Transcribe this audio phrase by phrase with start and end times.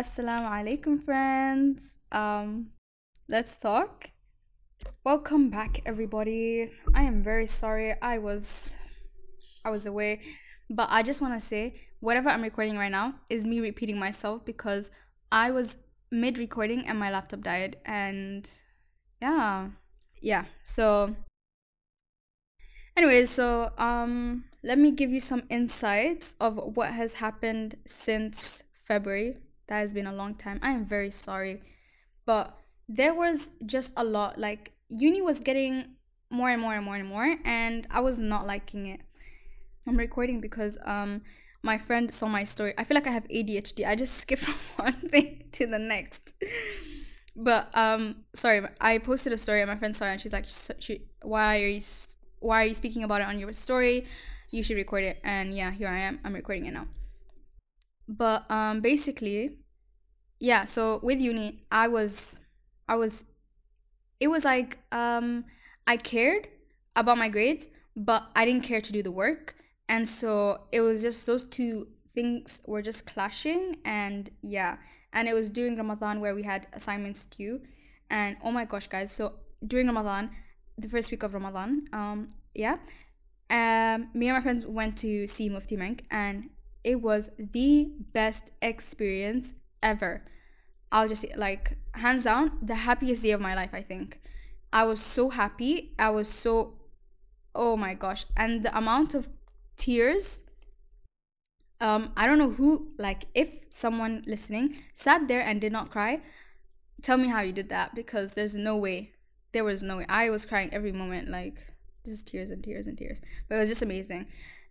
[0.00, 1.98] Assalamu alaikum, friends.
[2.10, 2.68] Um,
[3.28, 4.08] let's talk.
[5.04, 6.70] Welcome back, everybody.
[6.94, 7.94] I am very sorry.
[8.00, 8.76] I was,
[9.62, 10.22] I was away,
[10.70, 14.42] but I just want to say whatever I'm recording right now is me repeating myself
[14.46, 14.90] because
[15.30, 15.76] I was
[16.10, 18.48] mid recording and my laptop died, and
[19.20, 19.68] yeah,
[20.22, 20.46] yeah.
[20.64, 21.14] So,
[22.96, 29.36] anyways, so um, let me give you some insights of what has happened since February
[29.70, 30.58] that has been a long time.
[30.62, 31.62] I am very sorry.
[32.26, 34.36] But there was just a lot.
[34.36, 35.94] Like, uni was getting
[36.28, 39.00] more and more and more and more, and I was not liking it.
[39.86, 41.22] I'm recording because um
[41.62, 42.74] my friend saw my story.
[42.76, 43.86] I feel like I have ADHD.
[43.86, 46.22] I just skip from one thing to the next.
[47.36, 50.46] but um sorry, I posted a story and my friend saw it and she's like,
[50.80, 51.80] she, "Why are you
[52.40, 54.06] why are you speaking about it on your story?
[54.50, 56.18] You should record it." And yeah, here I am.
[56.24, 56.88] I'm recording it now
[58.10, 59.59] but um basically
[60.40, 62.38] yeah so with uni i was
[62.88, 63.24] i was
[64.18, 65.44] it was like um
[65.86, 66.48] i cared
[66.96, 69.56] about my grades but i didn't care to do the work.
[69.88, 74.76] And so it was just those two things were just clashing and yeah.
[75.12, 77.60] And it was during ramadan where we had assignments due
[78.08, 79.32] and oh my gosh guys so
[79.66, 80.30] during ramadan
[80.78, 82.76] the first week of ramadan um yeah
[83.50, 86.50] um me and my friends went to see mufti menk and
[86.84, 89.52] it was the best experience
[89.82, 90.22] ever.
[90.92, 94.20] I'll just like hands down the happiest day of my life I think.
[94.72, 95.94] I was so happy.
[95.98, 96.74] I was so
[97.54, 98.26] oh my gosh.
[98.36, 99.28] And the amount of
[99.76, 100.40] tears
[101.80, 106.20] um I don't know who like if someone listening sat there and did not cry,
[107.02, 109.12] tell me how you did that because there's no way.
[109.52, 110.06] There was no way.
[110.08, 111.56] I was crying every moment like
[112.04, 113.20] just tears and tears and tears.
[113.48, 114.26] But it was just amazing.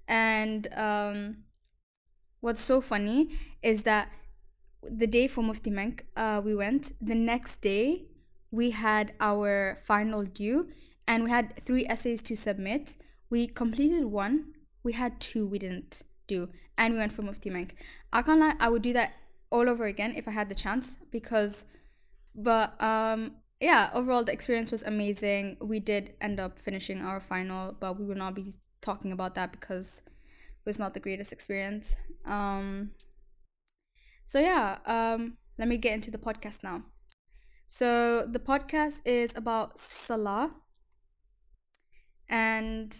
[0.07, 1.37] And um
[2.41, 3.29] what's so funny
[3.61, 4.09] is that
[4.83, 6.93] the day for Mufti Menk, uh, we went.
[7.01, 8.05] The next day,
[8.51, 10.69] we had our final due,
[11.07, 12.95] and we had three essays to submit.
[13.29, 14.53] We completed one.
[14.83, 17.75] We had two we didn't do, and we went for Mufti Menk.
[18.11, 19.13] I can't lie, I would do that
[19.51, 21.65] all over again if I had the chance because,
[22.35, 25.57] but um, yeah, overall the experience was amazing.
[25.59, 29.51] We did end up finishing our final, but we will not be talking about that
[29.51, 31.95] because it was not the greatest experience.
[32.25, 32.91] Um,
[34.29, 36.83] so yeah, um, let me get into the podcast now.
[37.67, 40.51] So the podcast is about Salah,
[42.29, 42.95] and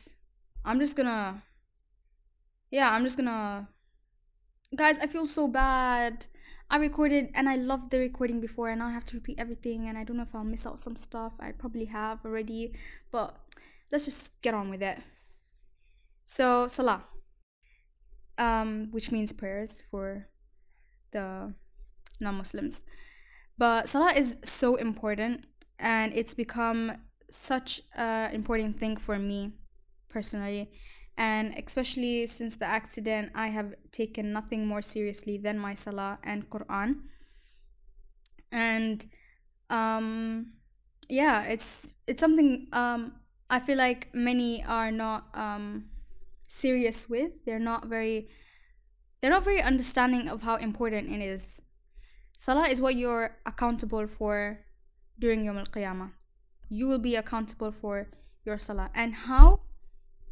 [0.66, 1.44] I'm just gonna,
[2.72, 3.70] yeah, I'm just gonna,
[4.76, 6.26] guys, I feel so bad.
[6.72, 9.88] I recorded and I loved the recording before, and now I have to repeat everything,
[9.88, 11.34] and I don't know if I'll miss out some stuff.
[11.40, 12.74] I probably have already,
[13.12, 13.38] but
[13.92, 14.98] let's just get on with it.
[16.24, 17.04] So Salah
[18.40, 20.28] um, which means prayers for
[21.12, 21.54] the
[22.20, 22.84] non-Muslims.
[23.58, 25.46] But Salah is so important,
[25.78, 26.94] and it's become
[27.30, 29.54] such an important thing for me
[30.10, 30.72] personally.
[31.18, 36.50] And especially since the accident, I have taken nothing more seriously than my Salah and
[36.50, 37.02] Quran.
[38.52, 39.06] And
[39.70, 40.54] um,
[41.10, 43.14] yeah, it's it's something um,
[43.50, 45.86] I feel like many are not um,
[46.48, 47.32] serious with.
[47.46, 48.30] They're not very
[49.22, 51.62] they're not very understanding of how important it is.
[52.38, 54.60] Salah is what you're accountable for
[55.20, 56.12] during Yom Al Qiyamah.
[56.70, 58.10] You will be accountable for
[58.46, 58.90] your Salah.
[58.96, 59.62] And how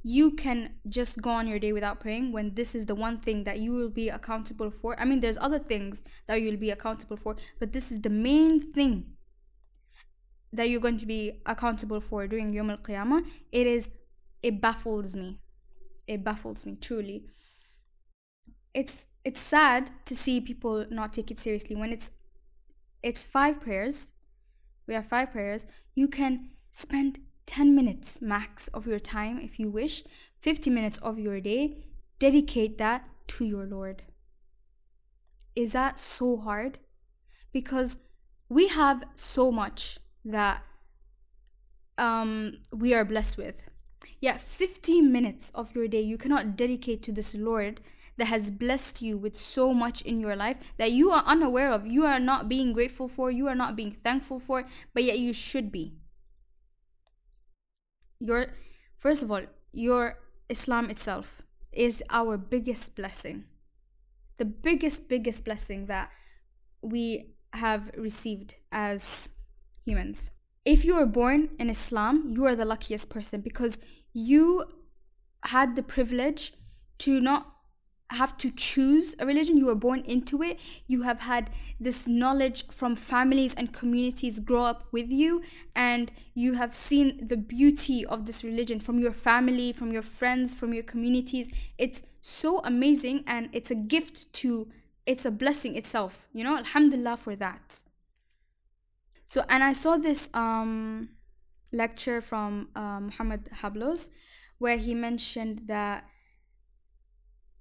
[0.03, 3.43] you can just go on your day without praying when this is the one thing
[3.43, 4.97] that you will be accountable for.
[4.99, 8.71] I mean, there's other things that you'll be accountable for, but this is the main
[8.71, 9.13] thing
[10.53, 13.25] that you're going to be accountable for during Yom Al Qiyamah.
[13.51, 13.89] It is,
[14.41, 15.41] it baffles me
[16.07, 17.25] it baffles me truly
[18.77, 21.75] it's it's sad to see people not take it seriously.
[21.75, 22.11] When it's
[23.01, 24.11] it's five prayers
[24.87, 25.65] we have five prayers
[25.95, 30.03] you can spend 10 minutes max of your time if you wish
[30.39, 31.77] 50 minutes of your day
[32.19, 34.03] dedicate that to your lord.
[35.55, 36.77] Is that so hard?
[37.51, 37.97] Because
[38.49, 40.63] we have so much that
[41.97, 43.63] um, we are blessed with.
[44.19, 47.81] Yet 15 minutes of your day you cannot dedicate to this Lord
[48.17, 51.85] that has blessed you with so much in your life that you are unaware of,
[51.85, 55.33] you are not being grateful for, you are not being thankful for, but yet you
[55.33, 55.93] should be.
[58.19, 58.47] Your
[58.97, 60.19] first of all, your
[60.49, 61.41] Islam itself
[61.71, 63.45] is our biggest blessing.
[64.37, 66.09] The biggest, biggest blessing that
[66.81, 69.29] we have received as
[69.85, 70.31] humans.
[70.65, 73.77] If you are born in Islam, you are the luckiest person because
[74.13, 74.65] you
[75.43, 76.53] had the privilege
[76.99, 77.56] to not
[78.11, 80.57] have to choose a religion you were born into it
[80.87, 81.49] you have had
[81.79, 85.41] this knowledge from families and communities grow up with you
[85.75, 90.55] and you have seen the beauty of this religion from your family from your friends
[90.55, 91.49] from your communities.
[91.77, 94.67] It's so amazing and it's a gift to
[95.05, 97.81] it's a blessing itself you know alhamdulillah for that.
[99.25, 101.09] So and i saw this um
[101.73, 104.09] lecture from uh, muhammad hoblos
[104.57, 106.05] where he mentioned that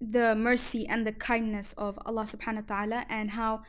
[0.01, 3.63] the mercy and the kindness of Allah subhanahu wa ta'ala and how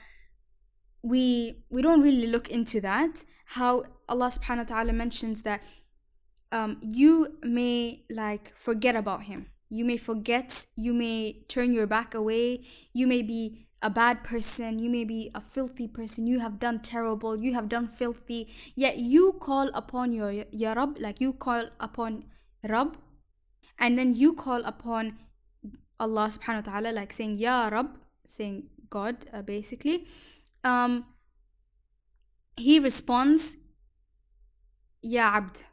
[1.02, 3.24] we we don't really look into that.
[3.46, 5.62] How Allah subhanahu wa ta'ala mentions that
[6.52, 9.48] um, you may like forget about him.
[9.70, 12.66] You may forget you may turn your back away.
[12.94, 14.80] You may be a bad person.
[14.80, 16.28] You may be a filthy person.
[16.28, 17.38] You have done terrible.
[17.38, 18.48] You have done filthy.
[18.76, 22.26] Yet you call upon your ya Rab like you call upon
[22.68, 22.98] Rab
[23.80, 25.20] and then you call upon
[26.00, 27.98] Allah subhanahu wa ta'ala like saying Ya Rab
[28.28, 30.06] saying God uh, basically
[30.64, 31.06] um
[32.56, 33.58] he responds
[35.02, 35.64] Ya Abd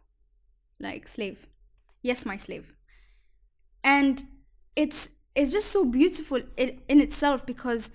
[0.79, 1.47] like slave.
[2.03, 2.75] Yes my slave.
[3.83, 4.25] And
[4.77, 7.91] it's it's just so beautiful in, in itself because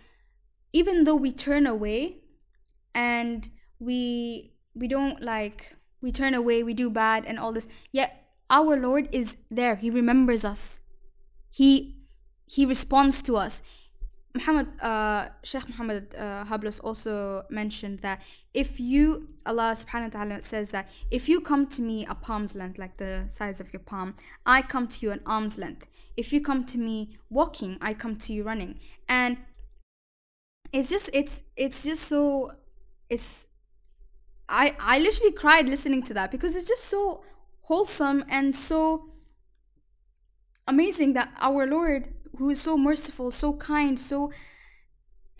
[0.73, 2.17] even though we turn away
[2.93, 3.49] and
[3.79, 8.75] we we don't like we turn away we do bad and all this yet our
[8.75, 9.75] lord is there.
[9.75, 10.79] He remembers us.
[11.51, 11.98] He
[12.49, 13.61] he responds to us.
[14.33, 18.21] Muhammad, uh, Sheikh Muhammad uh, Hoblos also mentioned that
[18.55, 22.55] if you, Allah subhanahu wa ta'ala says that if you come to me a palm's
[22.55, 24.15] length, like the size of your palm,
[24.47, 25.87] I come to you an arm's length.
[26.17, 28.79] If you come to me walking, I come to you running.
[29.07, 29.37] And
[30.73, 32.53] it's just, it's, it's just so,
[33.09, 33.45] it's,
[34.47, 37.23] I, I literally cried listening to that because it's just so
[37.61, 39.11] wholesome and so
[40.67, 44.31] amazing that our Lord who is so merciful, so kind, so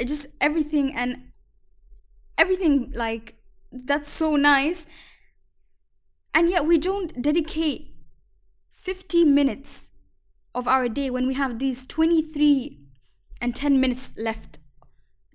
[0.05, 1.31] just everything and
[2.37, 3.35] everything like
[3.71, 4.85] that's so nice.
[6.33, 7.95] And yet we don't dedicate
[8.71, 9.89] 50 minutes
[10.53, 12.79] of our day when we have these 23
[13.41, 14.59] and 10 minutes left.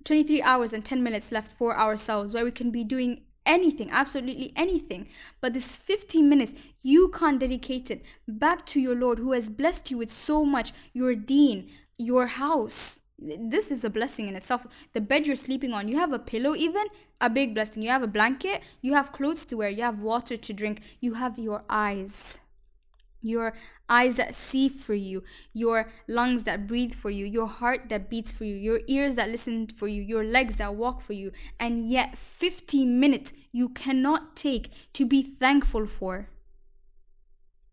[0.03, 4.51] 23 hours and 10 minutes left for ourselves where we can be doing anything, absolutely
[4.55, 5.07] anything.
[5.41, 9.91] But this 15 minutes, you can't dedicate it back to your Lord who has blessed
[9.91, 12.99] you with so much, your deen, your house.
[13.17, 14.67] This is a blessing in itself.
[14.93, 16.85] The bed you're sleeping on, you have a pillow, even
[17.21, 17.81] a big blessing.
[17.81, 21.13] You have a blanket, you have clothes to wear, you have water to drink, you
[21.13, 22.39] have your eyes
[23.25, 23.53] your
[23.89, 25.23] eyes that see for you,
[25.53, 29.29] your lungs that breathe for you, your heart that beats for you, your ears that
[29.29, 34.35] listen for you, your legs that walk for you, and yet 50 minutes you cannot
[34.35, 36.29] take to be thankful for.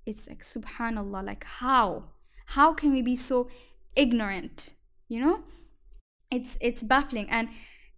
[0.05, 2.05] It's like, subhanAllah, like how?
[2.47, 3.49] How can we be so
[3.97, 4.75] ignorant?
[5.09, 5.41] You know?
[6.31, 7.50] It's it's baffling and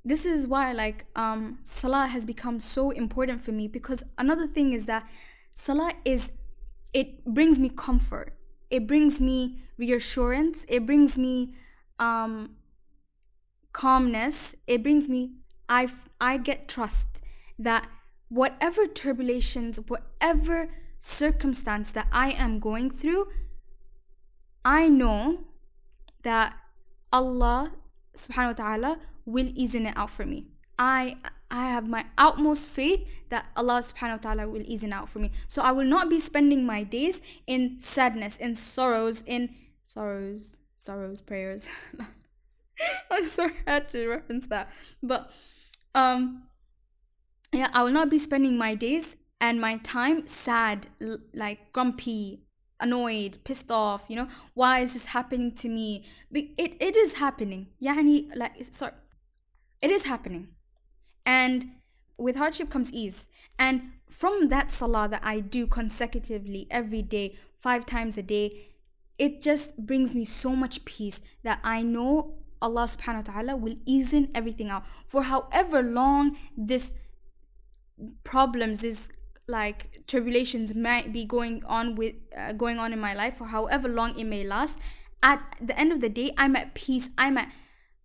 [0.05, 4.72] this is why like um salah has become so important for me because another thing
[4.72, 5.08] is that
[5.52, 6.32] salah is
[6.94, 8.35] it brings me comfort.
[8.70, 10.64] It brings me reassurance.
[10.69, 11.55] It brings me
[11.99, 12.56] um
[13.73, 14.55] calmness.
[14.67, 15.32] It brings me
[15.69, 15.88] i
[16.20, 17.23] i get trust
[17.58, 17.88] that
[18.29, 20.69] whatever turbulations whatever
[20.99, 23.26] circumstance that i am going through
[24.62, 25.38] i know
[26.23, 26.54] that
[27.11, 27.73] allah
[28.16, 30.47] subhanahu wa ta'ala will ease it out for me.
[30.78, 31.16] I
[31.50, 35.18] I have my utmost faith that Allah subhanahu wa ta'ala will ease it out for
[35.18, 35.30] me.
[35.48, 39.54] So I will not be spending my days in sadness, in sorrows, in
[39.86, 41.68] sorrows, sorrows, prayers.
[43.10, 44.70] I'm sorry I had to reference that.
[45.02, 45.30] But
[45.94, 46.44] um
[47.52, 52.42] yeah, I will not be spending my days and my time sad, l- like grumpy,
[52.80, 56.04] annoyed, pissed off, you know, why is this happening to me?
[56.32, 57.68] It it is happening.
[57.80, 58.92] Yani like sorry.
[59.80, 60.48] It is happening
[61.26, 61.66] and
[62.19, 63.28] with hardship comes ease.
[63.59, 68.69] And from that salah that I do consecutively every day, five times a day,
[69.19, 73.76] it just brings me so much peace that I know Allah subhanahu wa ta'ala will
[73.85, 74.85] ease in everything out.
[75.09, 76.95] For however long this
[78.25, 79.09] problems, this
[79.47, 83.88] like tribulations might be going on with uh, going on in my life for however
[83.88, 84.78] long it may last
[85.23, 87.52] at the end of the day i'm at peace i'm at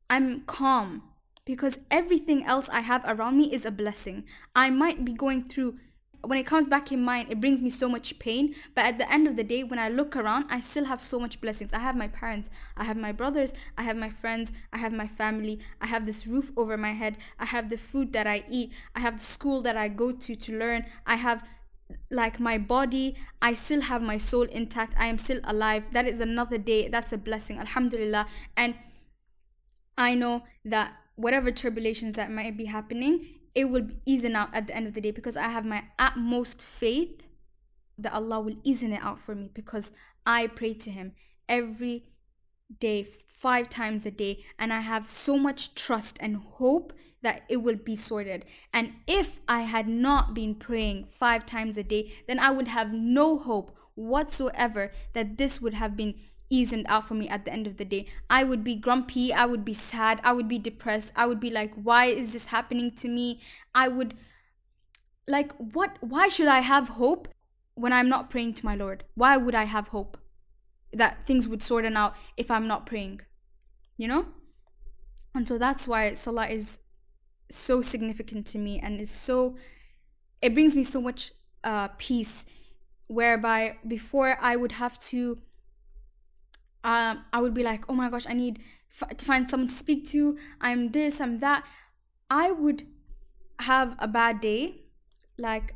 [0.10, 1.02] i'm calm
[1.50, 4.24] because everything else I have around me is a blessing.
[4.56, 5.80] I might be going through
[6.22, 8.54] when it comes back in mind, it brings me so much pain.
[8.76, 11.20] But at the end of the day, when I look around, I still have so
[11.20, 11.74] much blessings.
[11.74, 15.08] I have my parents, I have my brothers, I have my friends, I have my
[15.08, 18.72] family, I have this roof over my head, I have the food that I eat,
[18.94, 21.42] I have the school that I go to to learn, I have
[22.12, 26.20] like my body i still have my soul intact i am still alive that is
[26.20, 28.76] another day that's a blessing alhamdulillah and
[29.98, 34.68] i know that whatever tribulations that might be happening it will be easing out at
[34.68, 37.28] the end of the day because i have my utmost faith
[37.98, 39.92] that allah will easen it out for me because
[40.26, 41.12] i pray to him
[41.48, 42.06] every
[42.80, 47.58] day five times a day and i have so much trust and hope that it
[47.58, 48.46] will be sorted.
[48.74, 52.94] And if I had not been praying five times a day, then I would have
[52.94, 56.16] no hope whatsoever that this would have been
[56.50, 58.08] eased out for me at the end of the day.
[58.30, 61.50] I would be grumpy, I would be sad, I would be depressed, I would be
[61.50, 63.40] like, why is this happening to me?
[63.74, 64.16] I would
[65.28, 67.28] like what why should I have hope
[67.76, 69.04] when I'm not praying to my Lord?
[69.16, 70.18] Why would I have hope
[70.92, 73.22] that things would sort out if I'm not praying?
[73.98, 74.26] You know?
[75.36, 76.80] And so that's why Salah is
[77.52, 79.56] so significant to me and is so
[80.42, 81.32] it brings me so much
[81.64, 82.46] uh, peace
[83.08, 85.40] whereby before i would have to
[86.84, 88.60] um, i would be like oh my gosh i need
[89.02, 90.38] f- to find someone to speak to.
[90.62, 91.66] I'm this i'm that.
[92.30, 92.86] I would
[93.60, 94.82] have a bad day.
[95.38, 95.76] Like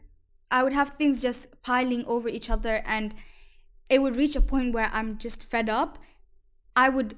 [0.51, 3.13] i would have things just piling over each other and
[3.89, 5.97] it would reach a point where i'm just fed up.
[6.75, 7.15] I would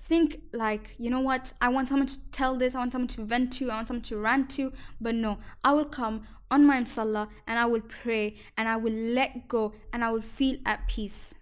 [0.00, 1.52] think like you know what?
[1.60, 4.02] I want someone to tell this i want someone to vent to i want someone
[4.02, 5.38] to rant to but no.
[5.64, 9.72] I will come on my salah and i will pray and i will let go
[9.90, 11.34] and i will feel at peace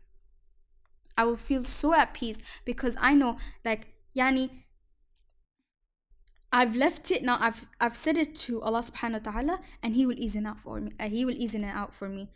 [1.21, 3.87] i will feel so at peace because i know like
[4.17, 4.51] yani
[6.53, 7.37] I've left it now.
[7.41, 10.59] I've I've said it to Allah Subhanahu wa Taala, and He will ease it out
[10.59, 10.91] for me.
[10.99, 12.27] Uh, he will ease it out for me,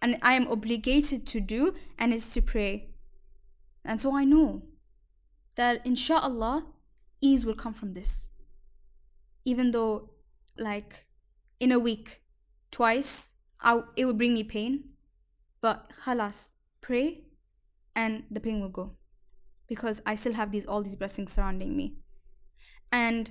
[0.00, 2.94] and I am obligated to do, and it's to pray.
[3.84, 4.70] And so I know
[5.60, 6.64] that inshallah
[7.20, 8.30] ease will come from this
[9.44, 10.10] even though
[10.58, 11.04] like
[11.58, 12.22] in a week
[12.70, 14.84] twice I, it will bring me pain
[15.60, 17.24] but halas pray
[17.96, 18.96] and the pain will go
[19.68, 21.94] because i still have these all these blessings surrounding me
[22.92, 23.30] and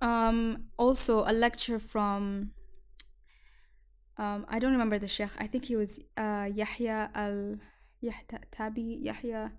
[0.00, 2.50] um also a lecture from
[4.16, 7.56] um i don't remember the sheikh i think he was uh yahya al
[8.50, 9.52] tabi yahya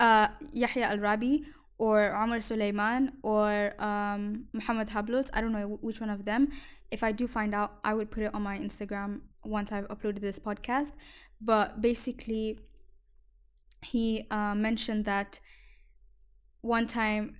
[0.00, 1.44] uh, Yahya al-Rabi
[1.78, 5.28] or Omar Suleiman or um, Muhammad Hoblos.
[5.32, 6.48] I don't know which one of them.
[6.90, 10.20] If I do find out, I will put it on my Instagram once I've uploaded
[10.20, 10.92] this podcast.
[11.40, 12.60] But basically,
[13.84, 15.40] he uh, mentioned that
[16.60, 17.36] one time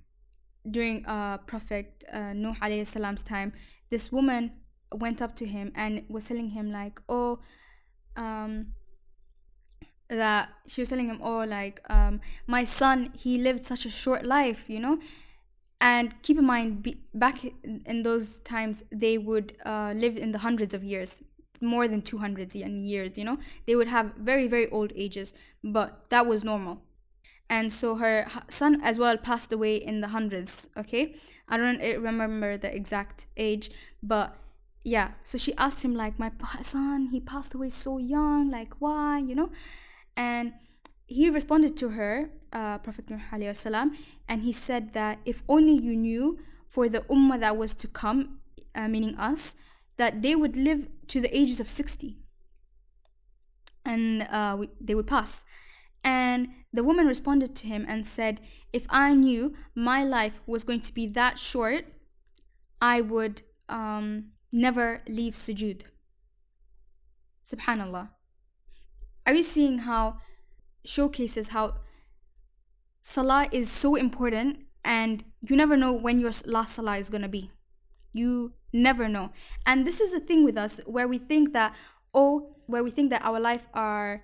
[0.69, 3.53] during uh, Prophet uh, Nuh alayhi salam's time,
[3.89, 4.51] this woman
[4.91, 7.39] went up to him and was telling him like, oh,
[8.15, 8.67] um,
[10.09, 14.25] that she was telling him oh like um my son he lived such a short
[14.25, 14.99] life you know?
[15.81, 20.39] And keep in mind be, back in those times they would uh, live in the
[20.39, 21.21] hundreds of years
[21.61, 23.37] more than 200 years you know?
[23.65, 25.33] They would have very very old ages
[25.63, 26.81] but that was normal.
[27.49, 31.15] And so her son as well passed away in the hundreds okay?
[31.47, 33.71] I don't remember the exact age
[34.01, 34.35] but
[34.83, 36.31] yeah so she asked him like my
[36.61, 39.19] son he passed away so young like why?
[39.19, 39.49] you know?
[40.17, 40.53] And
[41.07, 43.19] he responded to her, uh, Prophet Nuh
[44.27, 48.39] and he said that if only you knew for the ummah that was to come,
[48.73, 49.55] uh, meaning us,
[49.97, 52.17] that they would live to the ages of 60
[53.85, 55.45] and uh, we, they would pass.
[56.03, 58.41] And the woman responded to him and said,
[58.73, 61.85] If I knew my life was going to be that short,
[62.81, 65.81] I would um, never leave sujood.
[67.47, 68.09] Subhanallah
[69.25, 70.17] are you seeing how
[70.85, 71.75] showcases how
[73.01, 77.27] salah is so important and you never know when your last salah is going to
[77.27, 77.51] be
[78.13, 79.31] you never know.
[79.65, 81.75] And this is the thing with us where we think that
[82.13, 84.23] oh where we think that our life are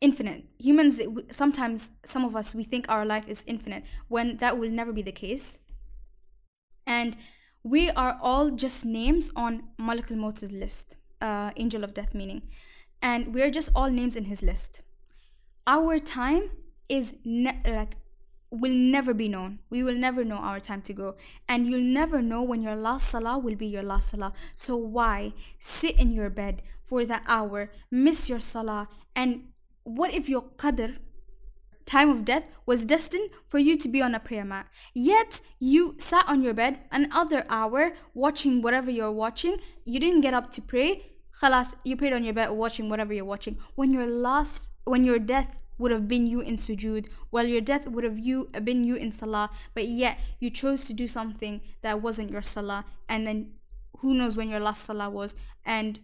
[0.00, 0.44] infinite.
[0.58, 4.92] Humans sometimes some of us we think our life is infinite when that will never
[4.92, 5.58] be the case.
[6.86, 7.16] And
[7.62, 12.42] we are all just names on Malak al-Maut's list uh, angel of death meaning.
[13.02, 14.82] And we're just all names in his list.
[15.66, 16.50] Our time
[16.88, 17.96] is ne- like
[18.50, 19.60] will never be known.
[19.70, 21.16] We will never know our time to go.
[21.48, 24.32] And you'll never know when your last salah will be your last salah.
[24.56, 28.88] So why sit in your bed for that hour miss your salah?
[29.14, 29.48] And
[29.84, 30.96] what if your qadr
[31.86, 34.66] time of death was destined for you to be on a prayer mat?
[34.94, 39.58] Yet you sat on your bed another hour watching whatever you're watching.
[39.84, 41.06] You didn't get up to pray.
[41.40, 43.58] Khalas, you prayed on your bed watching whatever you're watching.
[43.76, 47.88] When your last, when your death would have been you in sujood, while your death
[47.88, 51.60] would have you uh, been you in salah, but yet you chose to do something
[51.82, 53.52] that wasn't your salah, and then
[53.98, 55.34] who knows when your last salah was,
[55.64, 55.98] and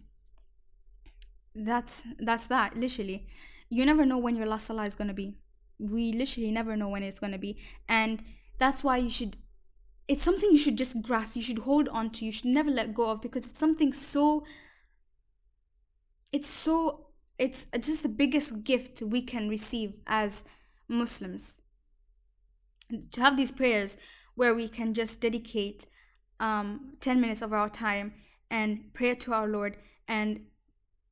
[1.54, 3.26] that's that's that literally.
[3.68, 5.37] You never know when your last salah is to be.
[5.78, 8.23] We literally never know when it's to be and
[8.59, 9.37] that's why you should
[10.09, 12.95] it's something you should just grasp you should hold on to you should never let
[12.95, 14.45] go of because it's something so
[16.33, 17.06] it's so
[17.38, 20.45] it's just the biggest gift we can receive as
[20.88, 21.59] muslims.
[23.12, 23.97] To have these prayers
[24.35, 25.87] where we can just dedicate
[26.38, 28.14] um, 10 minutes of our time
[28.50, 29.76] and pray to our lord
[30.07, 30.47] and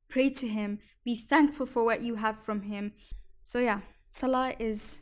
[0.07, 2.93] pray to him be thankful for what you have from him.
[3.43, 3.81] So yeah
[4.15, 5.01] salah is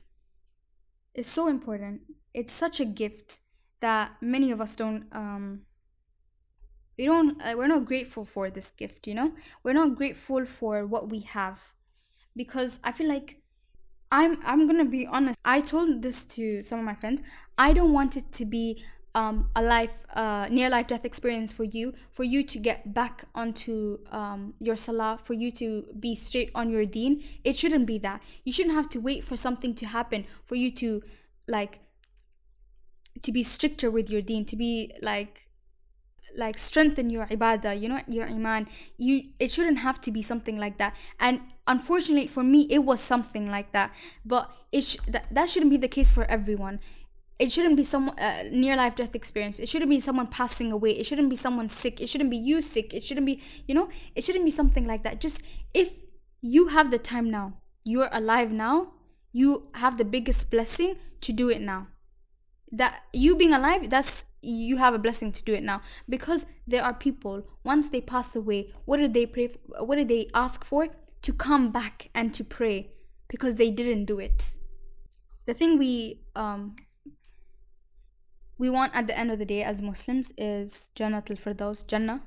[1.14, 2.02] is so important.
[2.34, 3.40] It's such a gift
[3.82, 5.62] that many of us don't um
[6.98, 9.32] we don't uh, we're not grateful for this gift you know?
[9.64, 11.60] We're not grateful for what we have.
[12.36, 13.38] Because i feel like
[14.12, 17.22] i'm i'm gonna be honest i told this to some of my friends
[17.58, 18.84] i don't want it to be
[19.16, 23.26] um, a life uh, near life death experience for you for you to get back
[23.36, 27.24] onto um, your salah for you to be straight on your deen.
[27.44, 28.22] It shouldn't be that.
[28.44, 31.04] You shouldn't have to wait for something to happen for you to
[31.48, 31.80] like
[33.22, 35.48] to be stricter with your deen to be like
[36.36, 38.68] like strengthen your ibadah you know your iman.
[38.98, 40.96] You it shouldn't have to be something like that.
[41.20, 43.92] And unfortunately for me it was something like that.
[44.26, 46.80] But it sh- that, that shouldn't be the case for everyone.
[47.40, 49.60] It shouldn't be some uh, near life death experience.
[49.60, 50.92] It shouldn't be someone passing away.
[50.92, 52.00] It shouldn't be someone sick.
[52.00, 52.94] It shouldn't be you sick.
[52.94, 55.20] It shouldn't be you know it shouldn't be something like that.
[55.20, 55.42] Just
[55.74, 55.92] if
[56.42, 57.54] you have the time now
[57.86, 58.92] you're alive now
[59.32, 61.88] you have the biggest blessing to do it now.
[62.72, 65.82] That you being alive that's you have a blessing to do it now.
[66.08, 70.08] Because there are people once they pass away what did they pray for, what did
[70.08, 70.88] they ask for?
[71.22, 72.92] To come back and to pray
[73.30, 74.58] because they didn't do it.
[75.46, 76.76] The thing we um
[78.58, 82.22] we want at the end of the day as muslims is jannah al firdaus jannah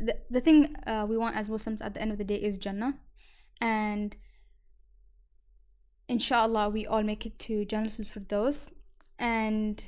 [0.00, 2.56] the, the thing uh, we want as muslims at the end of the day is
[2.58, 2.94] jannah.
[3.60, 4.16] And
[6.08, 8.68] inshallah we all make it to jannah al firdaus
[9.18, 9.84] and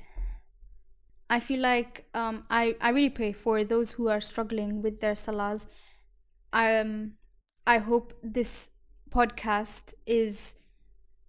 [1.29, 5.15] I feel like um, I, I really pray for those who are struggling with their
[5.15, 5.67] salahs.
[6.53, 7.15] Um,
[7.67, 8.71] I hope this
[9.11, 10.55] podcast is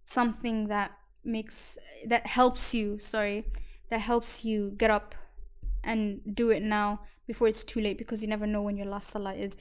[0.05, 0.91] something that
[1.23, 3.45] makes that helps you sorry
[3.89, 5.13] that helps you get up
[5.83, 9.09] and do it now before it's too late because you never know when your last
[9.09, 9.57] salah is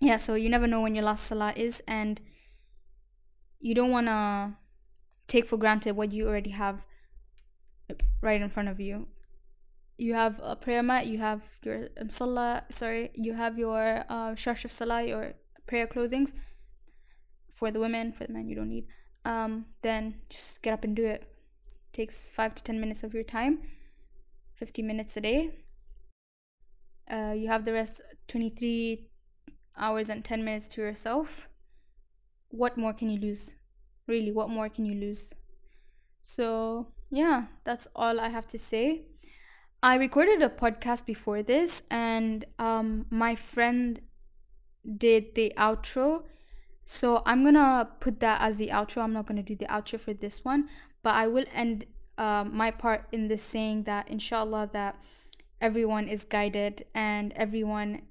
[0.00, 2.20] yeah so you never know when your last salah is and
[3.60, 4.52] you don't want to
[5.28, 6.84] take for granted what you already have
[8.20, 9.06] right in front of you
[9.98, 14.34] you have a prayer mat you have your um, salah sorry you have your uh,
[14.34, 15.32] shash of salah your
[15.66, 16.34] prayer clothings
[17.54, 18.86] for the women for the men you don't need.
[19.24, 21.22] Um, then just get up and do it.
[21.22, 23.58] it takes five to ten minutes of your time
[24.54, 25.50] 50 minutes a day.
[27.10, 29.06] Uh, you have the rest 23
[29.76, 31.48] hours and 10 minutes to yourself.
[32.48, 33.54] What more can you lose?
[34.06, 35.34] Really what more can you lose?
[36.22, 39.02] So yeah that's all i have to say
[39.82, 44.00] I recorded a podcast before this, and um, my friend
[44.96, 46.22] did the outro.
[46.84, 49.02] So I'm gonna put that as the outro.
[49.02, 50.68] I'm not gonna do the outro for this one,
[51.02, 51.86] but I will end
[52.18, 54.96] uh, my part in this saying that inshallah that
[55.60, 58.02] everyone is guided and everyone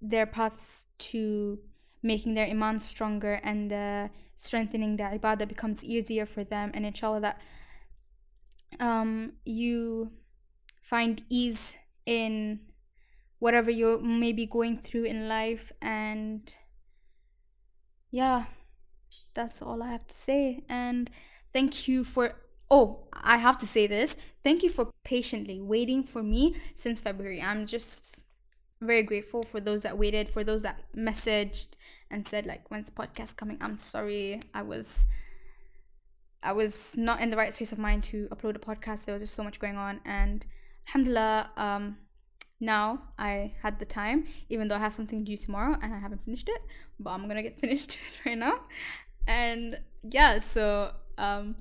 [0.00, 1.58] their paths to
[2.02, 7.20] making their iman stronger and uh, strengthening their ibadah becomes easier for them and inshallah
[7.20, 7.40] that
[8.80, 10.10] um, you
[10.88, 12.60] find ease in
[13.38, 15.72] whatever you may be going through in life.
[15.80, 16.54] And
[18.10, 18.46] yeah
[19.38, 20.64] that's all i have to say.
[20.68, 21.10] And
[21.52, 22.32] thank you for
[22.70, 24.16] oh i have to say this.
[24.42, 27.40] Thank you for patiently waiting for me since february.
[27.40, 28.20] I'm just
[28.80, 31.68] very grateful for those that waited for those that messaged
[32.10, 33.58] and said like when's the podcast coming?
[33.60, 34.40] I'm sorry.
[34.52, 35.06] I was
[36.42, 39.04] i was not in the right space of mind to upload a podcast.
[39.04, 40.00] There was just so much going on.
[40.04, 40.44] And
[40.88, 41.96] alhamdulillah um
[42.60, 46.22] now i had the time even though i have something due tomorrow and i haven't
[46.24, 46.60] finished it
[46.98, 48.60] but i'm gonna get finished right now.
[49.26, 51.56] And yeah so um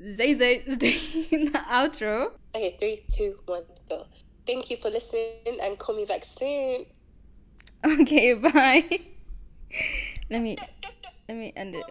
[0.00, 2.32] zay zay is doing the outro.
[2.56, 4.06] Okay three two one go.
[4.46, 6.86] Thank you for listening and call me back soon.
[7.84, 8.88] Okay bye.
[10.30, 10.56] Let me
[11.28, 11.84] let me end it